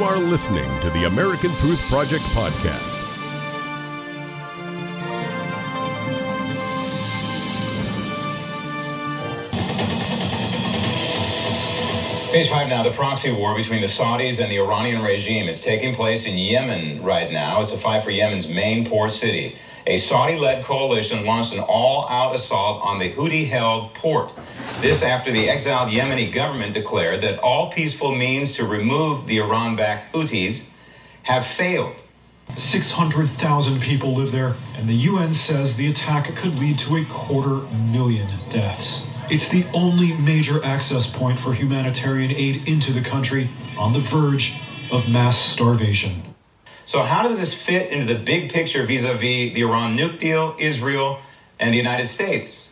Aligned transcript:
You 0.00 0.06
are 0.06 0.16
listening 0.18 0.80
to 0.80 0.88
the 0.88 1.04
American 1.04 1.54
Truth 1.56 1.82
Project 1.90 2.24
podcast. 2.32 3.09
Page 12.30 12.48
five 12.48 12.68
now. 12.68 12.84
The 12.84 12.92
proxy 12.92 13.32
war 13.32 13.56
between 13.56 13.80
the 13.80 13.88
Saudis 13.88 14.38
and 14.38 14.52
the 14.52 14.60
Iranian 14.60 15.02
regime 15.02 15.48
is 15.48 15.60
taking 15.60 15.92
place 15.92 16.26
in 16.26 16.38
Yemen 16.38 17.02
right 17.02 17.28
now. 17.28 17.60
It's 17.60 17.72
a 17.72 17.76
fight 17.76 18.04
for 18.04 18.12
Yemen's 18.12 18.46
main 18.46 18.86
port 18.86 19.10
city. 19.10 19.56
A 19.88 19.96
Saudi 19.96 20.38
led 20.38 20.62
coalition 20.62 21.26
launched 21.26 21.54
an 21.54 21.58
all 21.58 22.08
out 22.08 22.32
assault 22.32 22.84
on 22.84 23.00
the 23.00 23.10
Houthi 23.10 23.48
held 23.48 23.94
port. 23.94 24.32
This 24.80 25.02
after 25.02 25.32
the 25.32 25.50
exiled 25.50 25.90
Yemeni 25.90 26.32
government 26.32 26.72
declared 26.72 27.20
that 27.22 27.40
all 27.40 27.72
peaceful 27.72 28.14
means 28.14 28.52
to 28.52 28.64
remove 28.64 29.26
the 29.26 29.38
Iran 29.38 29.74
backed 29.74 30.14
Houthis 30.14 30.62
have 31.24 31.44
failed. 31.44 32.00
600,000 32.56 33.80
people 33.80 34.14
live 34.14 34.30
there, 34.30 34.54
and 34.76 34.88
the 34.88 34.94
UN 34.94 35.32
says 35.32 35.74
the 35.74 35.88
attack 35.88 36.32
could 36.36 36.60
lead 36.60 36.78
to 36.78 36.94
a 36.96 37.04
quarter 37.06 37.66
million 37.74 38.28
deaths. 38.50 39.02
It's 39.30 39.46
the 39.46 39.64
only 39.72 40.12
major 40.14 40.60
access 40.64 41.06
point 41.06 41.38
for 41.38 41.52
humanitarian 41.52 42.32
aid 42.32 42.66
into 42.66 42.92
the 42.92 43.00
country 43.00 43.48
on 43.78 43.92
the 43.92 44.00
verge 44.00 44.60
of 44.90 45.08
mass 45.08 45.38
starvation. 45.38 46.34
So, 46.84 47.02
how 47.02 47.22
does 47.22 47.38
this 47.38 47.54
fit 47.54 47.92
into 47.92 48.12
the 48.12 48.18
big 48.18 48.52
picture 48.52 48.84
vis 48.84 49.04
a 49.04 49.12
vis 49.14 49.54
the 49.54 49.60
Iran 49.60 49.96
nuke 49.96 50.18
deal, 50.18 50.56
Israel, 50.58 51.20
and 51.60 51.72
the 51.72 51.78
United 51.78 52.08
States? 52.08 52.69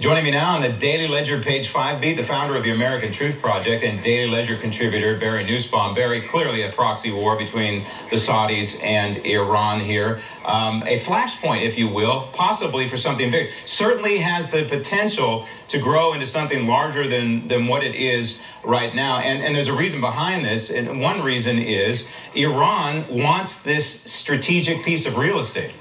Joining 0.00 0.24
me 0.24 0.30
now 0.30 0.54
on 0.54 0.62
the 0.62 0.70
Daily 0.70 1.06
Ledger 1.08 1.42
page 1.42 1.70
5B, 1.70 2.16
the 2.16 2.22
founder 2.22 2.56
of 2.56 2.64
the 2.64 2.70
American 2.70 3.12
Truth 3.12 3.38
Project 3.38 3.84
and 3.84 4.00
Daily 4.00 4.30
Ledger 4.30 4.56
contributor 4.56 5.14
Barry 5.18 5.44
Nussbaum. 5.44 5.94
Barry, 5.94 6.22
clearly 6.22 6.62
a 6.62 6.72
proxy 6.72 7.12
war 7.12 7.36
between 7.36 7.84
the 8.08 8.16
Saudis 8.16 8.82
and 8.82 9.18
Iran 9.26 9.78
here. 9.78 10.22
Um, 10.46 10.82
a 10.86 10.98
flashpoint, 10.98 11.66
if 11.66 11.76
you 11.76 11.86
will, 11.86 12.30
possibly 12.32 12.88
for 12.88 12.96
something 12.96 13.30
big. 13.30 13.50
Certainly 13.66 14.16
has 14.20 14.50
the 14.50 14.64
potential 14.64 15.46
to 15.68 15.78
grow 15.78 16.14
into 16.14 16.24
something 16.24 16.66
larger 16.66 17.06
than, 17.06 17.46
than 17.46 17.66
what 17.66 17.84
it 17.84 17.94
is 17.94 18.40
right 18.64 18.94
now. 18.94 19.18
And, 19.18 19.44
and 19.44 19.54
there's 19.54 19.68
a 19.68 19.76
reason 19.76 20.00
behind 20.00 20.46
this. 20.46 20.70
And 20.70 21.02
one 21.02 21.20
reason 21.20 21.58
is 21.58 22.08
Iran 22.34 23.04
wants 23.14 23.62
this 23.62 23.86
strategic 24.10 24.82
piece 24.82 25.04
of 25.04 25.18
real 25.18 25.38
estate. 25.38 25.74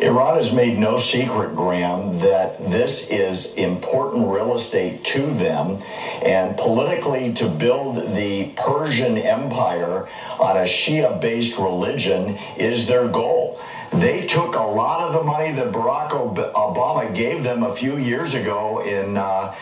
Iran 0.00 0.36
has 0.36 0.52
made 0.52 0.78
no 0.78 0.96
secret, 0.96 1.56
Graham, 1.56 2.20
that 2.20 2.70
this 2.70 3.08
is 3.08 3.52
important 3.54 4.28
real 4.28 4.54
estate 4.54 5.02
to 5.04 5.26
them. 5.26 5.82
And 6.24 6.56
politically, 6.56 7.32
to 7.34 7.48
build 7.48 8.14
the 8.14 8.52
Persian 8.56 9.18
Empire 9.18 10.08
on 10.38 10.56
a 10.56 10.62
Shia 10.62 11.20
based 11.20 11.58
religion 11.58 12.38
is 12.56 12.86
their 12.86 13.08
goal. 13.08 13.60
They 13.92 14.26
took 14.26 14.54
a 14.54 14.62
lot 14.62 15.00
of 15.00 15.14
the 15.14 15.22
money 15.22 15.50
that 15.52 15.72
Barack 15.72 16.10
Obama 16.10 17.12
gave 17.12 17.42
them 17.42 17.64
a 17.64 17.74
few 17.74 17.96
years 17.96 18.34
ago 18.34 18.80
in. 18.80 19.16
Uh, 19.16 19.54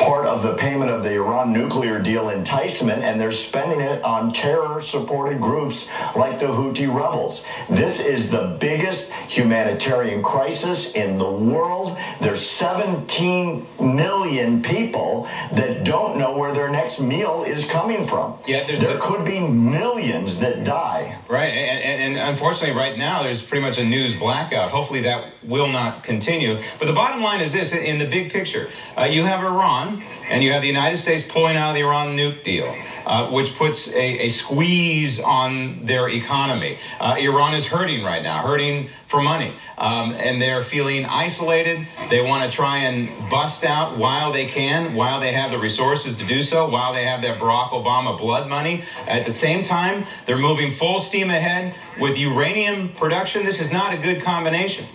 part 0.00 0.24
of 0.24 0.42
the 0.42 0.54
payment 0.54 0.90
of 0.90 1.02
the 1.02 1.12
Iran 1.12 1.52
nuclear 1.52 2.00
deal 2.00 2.30
enticement, 2.30 3.02
and 3.02 3.20
they're 3.20 3.30
spending 3.30 3.80
it 3.80 4.02
on 4.02 4.32
terror 4.32 4.80
supported 4.80 5.40
groups 5.40 5.88
like 6.16 6.38
the 6.38 6.46
Houthi 6.46 6.88
rebels. 6.88 7.42
This 7.68 8.00
is 8.00 8.30
the 8.30 8.56
biggest 8.58 9.10
humanitarian 9.28 10.22
crisis 10.22 10.92
in 10.92 11.18
the 11.18 11.30
world. 11.30 11.98
There's 12.20 12.40
17 12.40 13.66
million 13.78 14.62
people 14.62 15.28
that 15.52 15.84
don't 15.84 16.16
know 16.16 16.36
where 16.36 16.54
their 16.54 16.70
next 16.70 16.98
meal 16.98 17.44
is 17.46 17.66
coming 17.66 18.06
from. 18.06 18.38
Yeah, 18.46 18.64
there 18.64 18.96
a, 18.96 19.00
could 19.00 19.26
be 19.26 19.38
millions 19.38 20.38
that 20.38 20.64
die. 20.64 21.18
Right, 21.28 21.52
and, 21.52 22.16
and 22.16 22.28
unfortunately, 22.30 22.74
right 22.74 22.96
now, 22.96 23.22
there's 23.22 23.42
pretty 23.42 23.62
much 23.62 23.76
a 23.76 23.84
news 23.84 24.14
blackout. 24.14 24.70
Hopefully, 24.70 25.02
that 25.02 25.34
will 25.44 25.68
not 25.68 26.02
continue. 26.04 26.58
But 26.78 26.86
the 26.86 26.94
bottom 26.94 27.20
line 27.20 27.42
is 27.42 27.52
this 27.52 27.74
in 27.74 27.98
the 27.98 28.06
big 28.06 28.32
picture, 28.32 28.70
uh, 28.96 29.04
you 29.04 29.24
have 29.24 29.44
Iran 29.44 29.89
and 30.28 30.42
you 30.42 30.52
have 30.52 30.62
the 30.62 30.68
United 30.68 30.96
States 30.96 31.22
pulling 31.22 31.56
out 31.56 31.70
of 31.70 31.74
the 31.74 31.80
Iran 31.80 32.16
nuke 32.16 32.42
deal. 32.42 32.74
Uh, 33.06 33.28
which 33.30 33.56
puts 33.56 33.88
a, 33.88 34.26
a, 34.26 34.28
squeeze 34.28 35.18
on 35.20 35.84
their 35.84 36.08
economy. 36.08 36.78
Uh, 37.00 37.16
Iran 37.18 37.54
is 37.54 37.64
hurting 37.64 38.04
right 38.04 38.22
now, 38.22 38.42
hurting 38.42 38.88
for 39.08 39.20
money, 39.20 39.54
um, 39.78 40.12
and 40.12 40.40
they're 40.40 40.62
feeling 40.62 41.04
isolated. 41.06 41.88
They 42.08 42.22
want 42.22 42.48
to 42.48 42.54
try 42.54 42.78
and 42.78 43.08
bust 43.28 43.64
out 43.64 43.98
while 43.98 44.32
they 44.32 44.46
can, 44.46 44.94
while 44.94 45.18
they 45.18 45.32
have 45.32 45.50
the 45.50 45.58
resources 45.58 46.14
to 46.18 46.24
do 46.24 46.40
so, 46.40 46.68
while 46.68 46.92
they 46.92 47.04
have 47.04 47.20
their 47.20 47.34
Barack 47.34 47.70
Obama 47.70 48.16
blood 48.16 48.48
money. 48.48 48.84
At 49.08 49.24
the 49.24 49.32
same 49.32 49.64
time, 49.64 50.06
they're 50.26 50.38
moving 50.38 50.70
full 50.70 51.00
steam 51.00 51.30
ahead 51.30 51.74
with 51.98 52.16
uranium 52.16 52.90
production. 52.90 53.44
This 53.44 53.60
is 53.60 53.72
not 53.72 53.92
a 53.92 53.96
good 53.96 54.22
combination. 54.22 54.86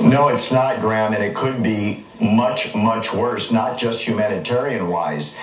No, 0.00 0.28
it's 0.28 0.52
not, 0.52 0.80
Graham, 0.80 1.12
and 1.12 1.24
it 1.24 1.34
could 1.34 1.60
be 1.60 2.05
much, 2.20 2.74
much 2.74 3.12
worse, 3.12 3.50
not 3.50 3.78
just 3.78 4.02
humanitarian 4.02 4.88
wise. 4.88 5.34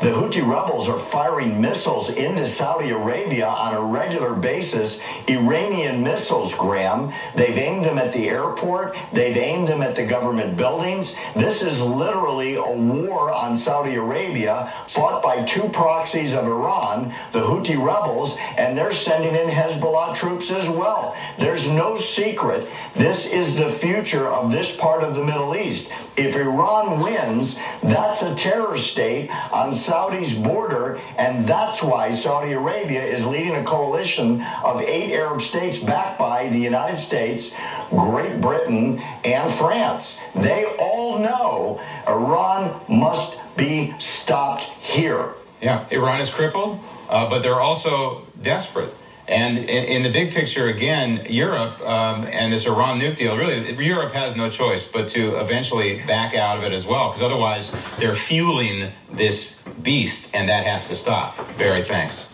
The 0.00 0.08
Houthi 0.08 0.46
rebels 0.46 0.88
are 0.88 0.98
firing 0.98 1.60
missiles 1.60 2.10
into 2.10 2.46
Saudi 2.46 2.90
Arabia 2.90 3.46
on 3.46 3.74
a 3.74 3.80
regular 3.80 4.34
basis, 4.34 5.00
Iranian 5.28 6.02
missiles, 6.02 6.54
Graham. 6.54 7.12
They've 7.34 7.56
aimed 7.56 7.84
them 7.84 7.98
at 7.98 8.12
the 8.12 8.28
airport, 8.28 8.96
they've 9.12 9.36
aimed 9.36 9.68
them 9.68 9.82
at 9.82 9.94
the 9.94 10.04
government 10.04 10.56
buildings. 10.56 11.14
This 11.36 11.62
is 11.62 11.82
literally 11.82 12.56
a 12.56 12.76
war 12.76 13.30
on 13.30 13.56
Saudi 13.56 13.94
Arabia 13.94 14.72
fought 14.88 15.22
by 15.22 15.44
two 15.44 15.68
proxies 15.68 16.34
of 16.34 16.46
Iran, 16.46 17.14
the 17.32 17.40
Houthi 17.40 17.76
rebels, 17.76 18.36
and 18.56 18.76
they're 18.76 18.92
sending 18.92 19.34
in 19.34 19.48
Hezbollah 19.48 20.14
troops 20.14 20.50
as 20.50 20.68
well. 20.68 21.16
There's 21.38 21.68
no 21.68 21.96
secret. 21.96 22.68
This 22.94 23.26
is 23.26 23.54
the 23.54 23.68
future 23.68 24.28
of 24.28 24.50
this 24.50 24.74
part 24.74 25.02
of 25.02 25.14
the 25.14 25.24
Middle 25.24 25.54
East. 25.54 25.90
If 26.22 26.36
Iran 26.36 27.00
wins, 27.00 27.58
that's 27.82 28.22
a 28.22 28.32
terror 28.36 28.78
state 28.78 29.28
on 29.52 29.74
Saudi's 29.74 30.32
border, 30.32 31.00
and 31.18 31.44
that's 31.44 31.82
why 31.82 32.10
Saudi 32.10 32.52
Arabia 32.52 33.02
is 33.02 33.26
leading 33.26 33.56
a 33.56 33.64
coalition 33.64 34.40
of 34.62 34.80
eight 34.82 35.12
Arab 35.14 35.42
states 35.42 35.78
backed 35.78 36.20
by 36.20 36.48
the 36.48 36.58
United 36.58 36.96
States, 36.96 37.52
Great 37.90 38.40
Britain, 38.40 39.00
and 39.24 39.50
France. 39.50 40.20
They 40.36 40.64
all 40.78 41.18
know 41.18 41.80
Iran 42.06 42.80
must 42.88 43.36
be 43.56 43.92
stopped 43.98 44.62
here. 44.78 45.34
Yeah, 45.60 45.88
Iran 45.90 46.20
is 46.20 46.30
crippled, 46.30 46.78
uh, 47.08 47.28
but 47.28 47.42
they're 47.42 47.60
also 47.60 48.22
desperate. 48.42 48.94
And 49.28 49.58
in, 49.58 49.66
in, 49.66 50.02
the 50.02 50.10
big 50.10 50.32
picture, 50.32 50.66
again, 50.66 51.24
Europe 51.30 51.80
um, 51.82 52.24
and 52.24 52.52
this 52.52 52.66
Iran 52.66 53.00
nuke 53.00 53.16
deal, 53.16 53.36
really, 53.36 53.72
Europe 53.84 54.12
has 54.12 54.34
no 54.34 54.50
choice 54.50 54.84
but 54.84 55.06
to 55.08 55.36
eventually 55.36 56.02
back 56.06 56.34
out 56.34 56.58
of 56.58 56.64
it 56.64 56.72
as 56.72 56.84
well, 56.84 57.10
because 57.10 57.22
otherwise 57.22 57.72
they're 57.98 58.16
fueling 58.16 58.90
this 59.12 59.62
beast, 59.82 60.34
and 60.34 60.48
that 60.48 60.66
has 60.66 60.88
to 60.88 60.94
stop. 60.94 61.36
Barry, 61.56 61.82
thanks. 61.82 62.32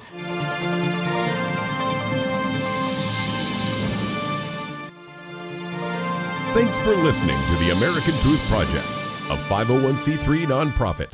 Thanks 6.54 6.81
for 6.81 6.97
listening 6.97 7.37
to 7.37 7.65
the 7.65 7.71
American 7.77 8.15
Truth 8.21 8.43
Project, 8.48 8.87
a 9.28 9.37
501c3 9.48 10.47
nonprofit. 10.47 11.12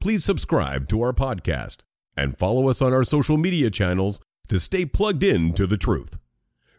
Please 0.00 0.24
subscribe 0.24 0.88
to 0.88 1.00
our 1.02 1.12
podcast 1.12 1.78
and 2.16 2.36
follow 2.36 2.68
us 2.68 2.82
on 2.82 2.92
our 2.92 3.04
social 3.04 3.36
media 3.36 3.70
channels 3.70 4.20
to 4.48 4.60
stay 4.60 4.84
plugged 4.86 5.22
in 5.22 5.52
to 5.54 5.66
the 5.66 5.76
truth. 5.76 6.18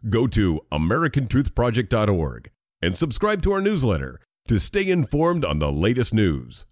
Go 0.10 0.28
to 0.28 0.62
AmericanTruthProject.org 0.72 2.52
and 2.82 2.98
subscribe 2.98 3.42
to 3.42 3.52
our 3.52 3.62
newsletter 3.62 4.20
to 4.48 4.60
stay 4.60 4.90
informed 4.90 5.44
on 5.44 5.60
the 5.60 5.72
latest 5.72 6.14
news. 6.14 6.66